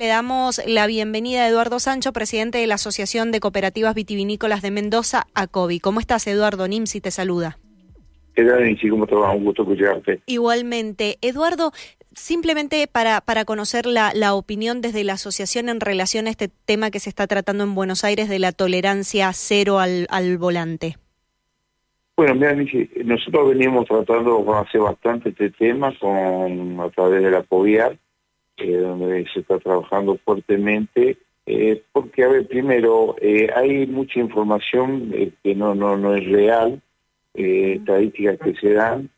[0.00, 4.70] Le damos la bienvenida a Eduardo Sancho, presidente de la Asociación de Cooperativas Vitivinícolas de
[4.70, 5.80] Mendoza, ACOVI.
[5.80, 6.68] ¿Cómo estás, Eduardo?
[6.68, 7.58] Nimsi te saluda.
[8.32, 8.90] ¿Qué tal, Nimsi?
[8.90, 9.32] ¿Cómo te va?
[9.32, 10.20] Un gusto escucharte.
[10.26, 11.18] Igualmente.
[11.20, 11.72] Eduardo,
[12.12, 16.92] simplemente para, para conocer la, la, opinión desde la asociación en relación a este tema
[16.92, 20.94] que se está tratando en Buenos Aires de la tolerancia cero al, al volante.
[22.16, 27.42] Bueno, mira, Nimsi, nosotros venimos tratando hace bastante este tema con a través de la
[27.42, 27.98] COVIAR
[28.60, 31.16] eh, donde se está trabajando fuertemente,
[31.46, 35.12] eh, porque, a ver, primero, eh, hay mucha información
[35.42, 36.80] que no, no, no es real,
[37.34, 39.10] estadísticas que se dan.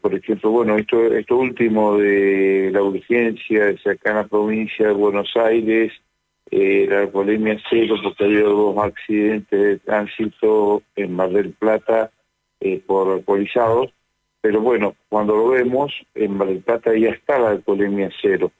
[0.00, 4.92] por ejemplo, bueno, esto, esto último de la urgencia de acá en la provincia de
[4.92, 5.92] Buenos Aires,
[6.52, 12.10] la polemia cero porque ha habido dos accidentes de tránsito en Mar del Plata
[12.86, 13.92] por alcoholizados,
[14.40, 18.50] pero bueno, cuando lo vemos, en Mar del Plata ya está la alcoholemia cero.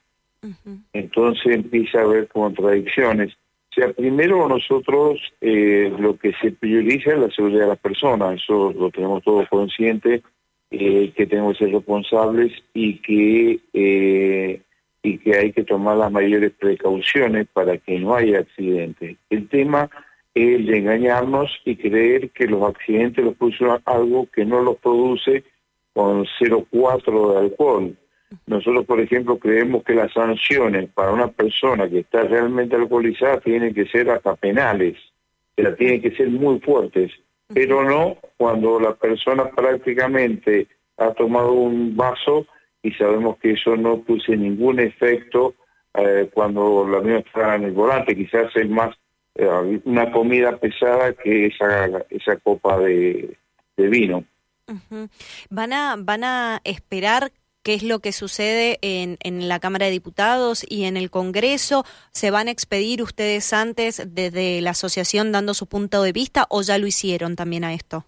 [0.92, 3.32] Entonces empieza a haber contradicciones.
[3.70, 8.42] O sea, primero nosotros eh, lo que se prioriza es la seguridad de las personas,
[8.42, 10.22] eso lo tenemos todos conscientes,
[10.70, 14.60] eh, que tenemos que ser responsables y que, eh,
[15.02, 19.16] y que hay que tomar las mayores precauciones para que no haya accidentes.
[19.30, 19.88] El tema
[20.34, 25.44] es de engañarnos y creer que los accidentes los produce algo que no los produce
[26.00, 27.96] con 0,4 de alcohol.
[28.46, 33.74] Nosotros, por ejemplo, creemos que las sanciones para una persona que está realmente alcoholizada tienen
[33.74, 34.96] que ser hasta penales,
[35.58, 37.12] o sea, tienen que ser muy fuertes,
[37.52, 42.46] pero no cuando la persona prácticamente ha tomado un vaso
[42.82, 45.54] y sabemos que eso no puse ningún efecto
[45.92, 48.96] eh, cuando la misma está en el volante, quizás es más
[49.34, 53.36] eh, una comida pesada que esa, esa copa de,
[53.76, 54.24] vino.
[55.50, 57.32] ¿Van, a, ¿Van a esperar
[57.62, 61.84] qué es lo que sucede en, en, la Cámara de Diputados y en el Congreso.
[62.10, 66.62] ¿Se van a expedir ustedes antes desde la asociación dando su punto de vista o
[66.62, 68.04] ya lo hicieron también a esto?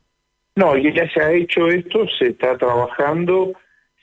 [0.54, 3.52] No, ya se ha hecho esto, se está trabajando,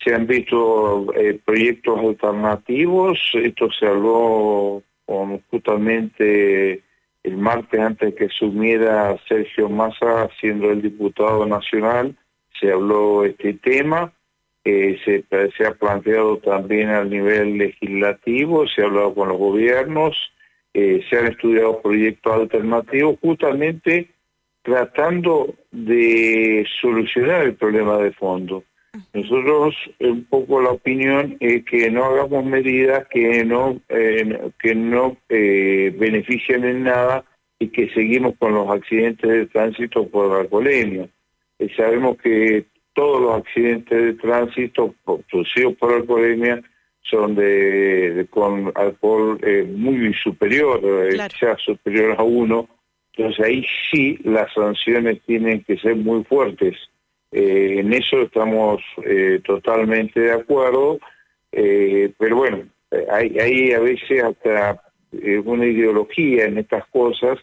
[0.03, 4.81] se han visto eh, proyectos alternativos, esto se habló
[5.51, 6.83] justamente
[7.23, 12.15] el martes antes que sumiera Sergio Massa siendo el diputado nacional,
[12.59, 14.13] se habló este tema
[14.63, 15.23] se,
[15.57, 20.15] se ha planteado también al nivel legislativo, se ha hablado con los gobiernos,
[20.73, 24.09] eh, se han estudiado proyectos alternativos justamente
[24.61, 28.63] tratando de solucionar el problema de fondo.
[29.13, 35.17] Nosotros, un poco la opinión es que no hagamos medidas que no, eh, que no
[35.29, 37.23] eh, beneficien en nada
[37.59, 41.07] y que seguimos con los accidentes de tránsito por alcoholemia.
[41.75, 46.61] Sabemos que todos los accidentes de tránsito producidos por alcoholemia
[47.01, 52.67] son de, con alcohol eh, muy superior, eh, ya superior a uno.
[53.13, 56.75] Entonces ahí sí las sanciones tienen que ser muy fuertes.
[57.31, 58.81] Eh, en eso estamos
[59.43, 60.99] totalmente de acuerdo,
[61.51, 62.63] pero bueno,
[63.11, 64.81] hay, hay a veces hasta
[65.45, 67.37] una ideología en estas cosas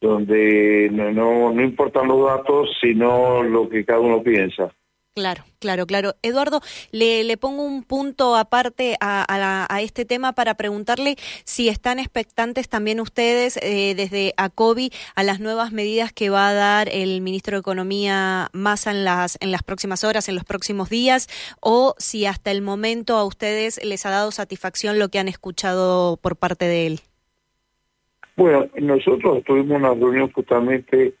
[0.00, 4.72] donde no, no, no importan los datos, sino lo que cada uno piensa.
[5.18, 6.14] Claro, claro, claro.
[6.22, 6.60] Eduardo,
[6.92, 12.68] le, le pongo un punto aparte a, a, este tema para preguntarle si están expectantes
[12.68, 17.56] también ustedes eh, desde ACOBI a las nuevas medidas que va a dar el ministro
[17.56, 21.28] de Economía más en las, en las próximas horas, en los próximos días,
[21.60, 26.16] o si hasta el momento a ustedes les ha dado satisfacción lo que han escuchado
[26.18, 27.00] por parte de él.
[28.38, 31.14] Bueno, nosotros tuvimos una reunión justamente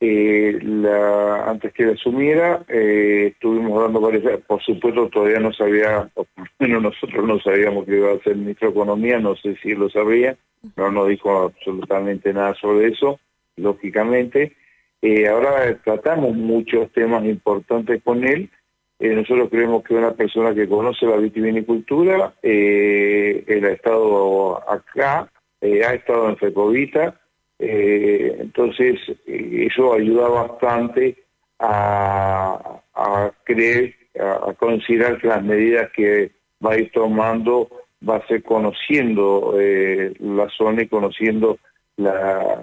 [0.00, 6.26] eh, la, antes que asumiera, eh, estuvimos dando varias, por supuesto todavía no sabía, por
[6.36, 9.76] lo menos nosotros no sabíamos que iba a ser ministro de Economía, no sé si
[9.76, 10.36] lo sabía,
[10.74, 13.20] no nos dijo absolutamente nada sobre eso,
[13.54, 14.56] lógicamente.
[15.02, 18.50] Eh, ahora tratamos muchos temas importantes con él.
[18.98, 25.30] Nosotros creemos que una persona que conoce la vitivinicultura, él ha estado acá,
[25.60, 27.20] ha estado en Fecovita,
[27.58, 31.16] eh, entonces, eh, eso ayuda bastante
[31.58, 36.32] a, a creer, a, considerar que las medidas que
[36.64, 37.68] va a ir tomando
[38.06, 41.58] va a ser conociendo eh, la zona y conociendo
[41.96, 42.60] la,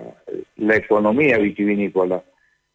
[0.58, 2.24] la economía vitivinícola.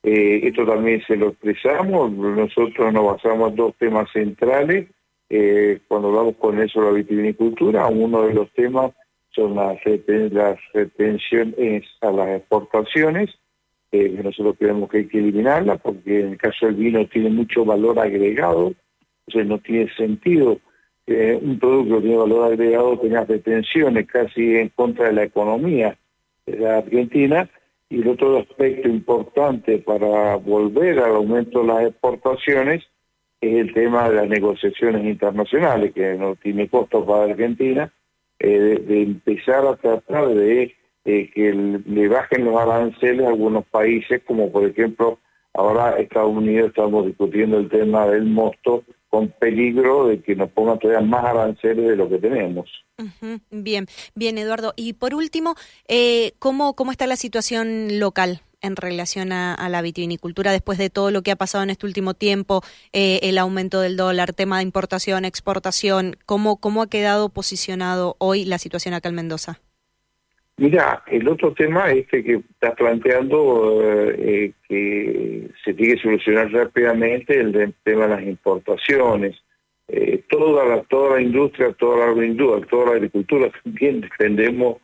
[0.02, 4.88] Eh, esto también se lo expresamos, nosotros nos basamos en dos temas centrales,
[5.28, 8.92] eh, cuando hablamos con eso de la vitivinicultura, uno de los temas
[9.38, 9.78] son las,
[10.74, 13.30] retenciones a las exportaciones,
[13.92, 17.30] eh, que nosotros creemos que hay que eliminarlas porque en el caso del vino tiene
[17.30, 18.74] mucho valor agregado,
[19.26, 20.58] entonces no tiene sentido
[21.40, 25.96] un producto que tiene valor agregado tenga retenciones casi en contra de la economía
[26.46, 27.48] de la Argentina.
[27.90, 32.84] Y el otro aspecto importante para volver al aumento de las exportaciones
[33.40, 37.90] es el tema de las negociaciones internacionales, que no tiene costo para Argentina,
[38.40, 40.74] eh, de, empezar a tratar de
[41.04, 45.18] eh, que le bajen los aranceles a algunos países, como por ejemplo
[45.54, 50.78] ahora Estados Unidos estamos discutiendo el tema del mosto con peligro de que nos pongan
[50.78, 52.70] todavía más aranceles de lo que tenemos.
[53.50, 54.74] Bien, bien Eduardo.
[54.76, 55.54] Y por último,
[55.88, 58.42] eh, ¿cómo, ¿cómo está la situación local?
[58.60, 62.14] En relación a, la vitivinicultura después de todo lo que ha pasado en este último
[62.14, 62.62] tiempo,
[62.92, 68.44] eh, el aumento del dólar, tema de importación, exportación, ¿cómo, ¿cómo ha quedado posicionado hoy
[68.44, 69.60] la situación acá en Mendoza?
[70.56, 77.38] Mira, el otro tema este que estás planteando eh, que se tiene que solucionar rápidamente,
[77.38, 79.36] el tema de las importaciones.
[79.86, 84.78] Eh, toda la toda la industria, toda la agroindustria, toda la agricultura también dependemos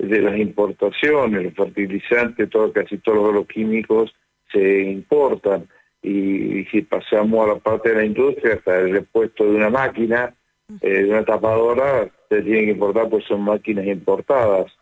[0.00, 4.14] de las importaciones, los fertilizantes, todo, casi todos los químicos
[4.50, 5.68] se importan.
[6.02, 10.34] Y, si pasamos a la parte de la industria, hasta el repuesto de una máquina,
[10.80, 14.72] eh, de una tapadora, se tienen que importar pues son máquinas importadas.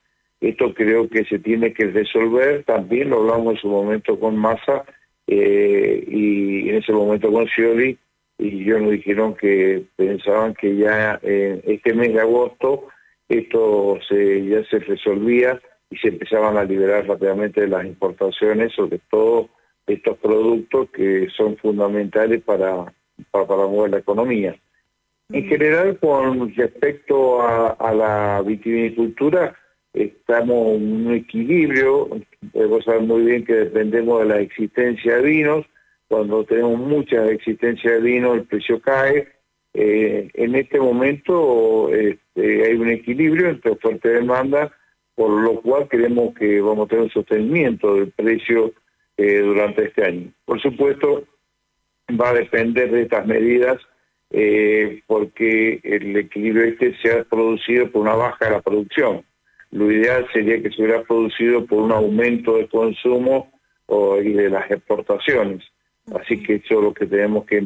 [0.40, 4.84] Esto creo que se tiene que resolver, también lo hablamos en su momento con Massa
[5.26, 7.98] eh, y en ese momento con Scioli,
[8.38, 12.84] y ellos nos dijeron que pensaban que ya en este mes de agosto
[13.28, 15.60] esto se, ya se resolvía
[15.90, 19.48] y se empezaban a liberar rápidamente las importaciones, sobre todo
[19.86, 22.92] estos productos que son fundamentales para,
[23.30, 24.56] para, mover la economía.
[25.30, 29.54] En general, con respecto a, la vitivinicultura,
[29.92, 32.08] estamos en un equilibrio.
[32.54, 35.66] Vos sabés muy bien que dependemos de la existencia de vinos.
[36.08, 39.28] Cuando tenemos mucha existencia de vino, el precio cae
[39.80, 44.72] eh, en este momento este, hay un equilibrio entre oferta y demanda,
[45.14, 48.72] por lo cual creemos que vamos a tener un sostenimiento del precio
[49.16, 50.32] eh, durante este año.
[50.44, 51.22] Por supuesto,
[52.20, 53.78] va a depender de estas medidas
[54.30, 59.22] eh, porque el equilibrio este se ha producido por una baja de la producción.
[59.70, 63.52] Lo ideal sería que se hubiera producido por un aumento del consumo
[63.88, 65.62] y de las exportaciones.
[66.20, 67.58] Así que eso es lo que tenemos que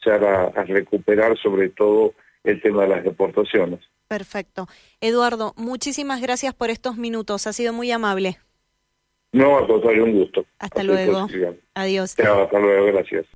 [0.00, 2.14] empezar a, recuperar, sobre todo
[2.44, 3.80] el tema de las deportaciones.
[4.08, 4.66] Perfecto.
[5.00, 7.46] Eduardo, muchísimas gracias por estos minutos.
[7.46, 8.38] Ha sido muy amable.
[9.32, 10.44] No, al contrario, un gusto.
[10.58, 11.28] Hasta luego.
[11.74, 12.18] Adiós.
[12.18, 13.26] hasta luego, gracias.